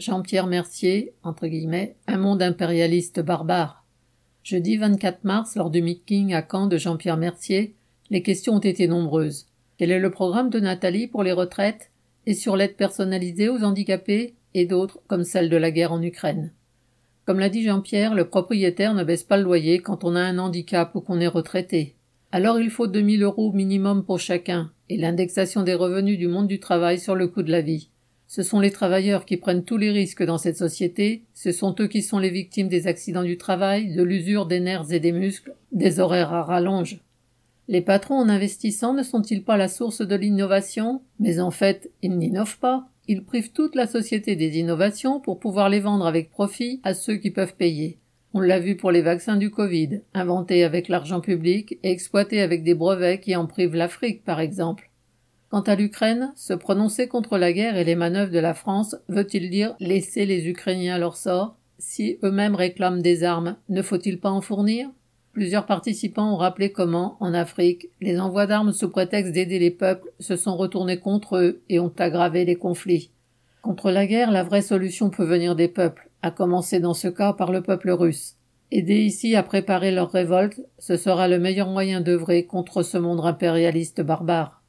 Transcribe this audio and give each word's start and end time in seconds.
Jean-Pierre 0.00 0.46
Mercier, 0.46 1.12
entre 1.22 1.46
guillemets, 1.46 1.94
un 2.06 2.16
monde 2.16 2.40
impérialiste 2.40 3.20
barbare. 3.20 3.84
Jeudi 4.42 4.78
24 4.78 5.24
mars, 5.24 5.56
lors 5.56 5.68
du 5.68 5.82
meeting 5.82 6.32
à 6.32 6.42
Caen 6.50 6.68
de 6.68 6.78
Jean-Pierre 6.78 7.18
Mercier, 7.18 7.74
les 8.08 8.22
questions 8.22 8.54
ont 8.54 8.60
été 8.60 8.88
nombreuses. 8.88 9.46
Quel 9.76 9.90
est 9.90 9.98
le 9.98 10.10
programme 10.10 10.48
de 10.48 10.58
Nathalie 10.58 11.06
pour 11.06 11.22
les 11.22 11.32
retraites 11.32 11.90
et 12.24 12.32
sur 12.32 12.56
l'aide 12.56 12.76
personnalisée 12.76 13.50
aux 13.50 13.62
handicapés 13.62 14.36
et 14.54 14.64
d'autres 14.64 15.00
comme 15.06 15.24
celle 15.24 15.50
de 15.50 15.58
la 15.58 15.70
guerre 15.70 15.92
en 15.92 16.00
Ukraine? 16.00 16.50
Comme 17.26 17.38
l'a 17.38 17.50
dit 17.50 17.62
Jean-Pierre, 17.62 18.14
le 18.14 18.26
propriétaire 18.26 18.94
ne 18.94 19.04
baisse 19.04 19.22
pas 19.22 19.36
le 19.36 19.44
loyer 19.44 19.80
quand 19.80 20.02
on 20.04 20.16
a 20.16 20.22
un 20.22 20.38
handicap 20.38 20.94
ou 20.94 21.02
qu'on 21.02 21.20
est 21.20 21.26
retraité. 21.26 21.94
Alors 22.32 22.58
il 22.58 22.70
faut 22.70 22.86
2000 22.86 23.22
euros 23.22 23.52
minimum 23.52 24.02
pour 24.06 24.18
chacun 24.18 24.72
et 24.88 24.96
l'indexation 24.96 25.62
des 25.62 25.74
revenus 25.74 26.18
du 26.18 26.26
monde 26.26 26.48
du 26.48 26.58
travail 26.58 26.98
sur 26.98 27.14
le 27.14 27.28
coût 27.28 27.42
de 27.42 27.52
la 27.52 27.60
vie. 27.60 27.90
Ce 28.32 28.44
sont 28.44 28.60
les 28.60 28.70
travailleurs 28.70 29.24
qui 29.24 29.36
prennent 29.36 29.64
tous 29.64 29.76
les 29.76 29.90
risques 29.90 30.22
dans 30.22 30.38
cette 30.38 30.56
société, 30.56 31.24
ce 31.34 31.50
sont 31.50 31.74
eux 31.80 31.88
qui 31.88 32.00
sont 32.00 32.20
les 32.20 32.30
victimes 32.30 32.68
des 32.68 32.86
accidents 32.86 33.24
du 33.24 33.36
travail, 33.36 33.92
de 33.92 34.04
l'usure 34.04 34.46
des 34.46 34.60
nerfs 34.60 34.92
et 34.92 35.00
des 35.00 35.10
muscles, 35.10 35.56
des 35.72 35.98
horaires 35.98 36.32
à 36.32 36.44
rallonge. 36.44 37.00
Les 37.66 37.80
patrons 37.80 38.14
en 38.14 38.28
investissant 38.28 38.94
ne 38.94 39.02
sont-ils 39.02 39.42
pas 39.42 39.56
la 39.56 39.66
source 39.66 40.00
de 40.02 40.14
l'innovation? 40.14 41.02
Mais 41.18 41.40
en 41.40 41.50
fait, 41.50 41.90
ils 42.02 42.16
n'innovent 42.16 42.60
pas. 42.60 42.86
Ils 43.08 43.24
privent 43.24 43.50
toute 43.50 43.74
la 43.74 43.88
société 43.88 44.36
des 44.36 44.58
innovations 44.58 45.18
pour 45.18 45.40
pouvoir 45.40 45.68
les 45.68 45.80
vendre 45.80 46.06
avec 46.06 46.30
profit 46.30 46.80
à 46.84 46.94
ceux 46.94 47.16
qui 47.16 47.32
peuvent 47.32 47.56
payer. 47.56 47.98
On 48.32 48.38
l'a 48.38 48.60
vu 48.60 48.76
pour 48.76 48.92
les 48.92 49.02
vaccins 49.02 49.38
du 49.38 49.50
Covid, 49.50 50.02
inventés 50.14 50.62
avec 50.62 50.86
l'argent 50.86 51.20
public 51.20 51.80
et 51.82 51.90
exploités 51.90 52.40
avec 52.40 52.62
des 52.62 52.74
brevets 52.74 53.20
qui 53.20 53.34
en 53.34 53.48
privent 53.48 53.74
l'Afrique, 53.74 54.22
par 54.22 54.38
exemple. 54.38 54.89
Quant 55.50 55.62
à 55.62 55.74
l'Ukraine, 55.74 56.32
se 56.36 56.52
prononcer 56.52 57.08
contre 57.08 57.36
la 57.36 57.52
guerre 57.52 57.76
et 57.76 57.82
les 57.82 57.96
manœuvres 57.96 58.30
de 58.30 58.38
la 58.38 58.54
France 58.54 58.94
veut-il 59.08 59.50
dire 59.50 59.74
laisser 59.80 60.24
les 60.24 60.46
Ukrainiens 60.46 60.96
leur 60.96 61.16
sort? 61.16 61.56
Si 61.80 62.18
eux-mêmes 62.22 62.54
réclament 62.54 63.02
des 63.02 63.24
armes, 63.24 63.56
ne 63.68 63.82
faut-il 63.82 64.20
pas 64.20 64.30
en 64.30 64.42
fournir? 64.42 64.88
Plusieurs 65.32 65.66
participants 65.66 66.32
ont 66.32 66.36
rappelé 66.36 66.70
comment, 66.70 67.16
en 67.18 67.34
Afrique, 67.34 67.88
les 68.00 68.20
envois 68.20 68.46
d'armes 68.46 68.70
sous 68.70 68.90
prétexte 68.90 69.32
d'aider 69.32 69.58
les 69.58 69.72
peuples 69.72 70.12
se 70.20 70.36
sont 70.36 70.56
retournés 70.56 71.00
contre 71.00 71.36
eux 71.38 71.62
et 71.68 71.80
ont 71.80 71.92
aggravé 71.98 72.44
les 72.44 72.56
conflits. 72.56 73.10
Contre 73.60 73.90
la 73.90 74.06
guerre, 74.06 74.30
la 74.30 74.44
vraie 74.44 74.62
solution 74.62 75.10
peut 75.10 75.24
venir 75.24 75.56
des 75.56 75.68
peuples, 75.68 76.10
à 76.22 76.30
commencer 76.30 76.78
dans 76.78 76.94
ce 76.94 77.08
cas 77.08 77.32
par 77.32 77.50
le 77.50 77.60
peuple 77.60 77.90
russe. 77.90 78.36
Aider 78.70 79.00
ici 79.00 79.34
à 79.34 79.42
préparer 79.42 79.90
leur 79.90 80.12
révolte, 80.12 80.60
ce 80.78 80.96
sera 80.96 81.26
le 81.26 81.40
meilleur 81.40 81.68
moyen 81.68 82.00
d'œuvrer 82.00 82.46
contre 82.46 82.84
ce 82.84 82.98
monde 82.98 83.20
impérialiste 83.24 84.00
barbare. 84.00 84.59